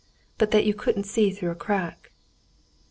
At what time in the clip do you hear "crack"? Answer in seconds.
1.55-2.09